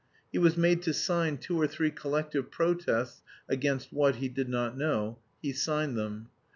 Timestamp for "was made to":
0.39-0.95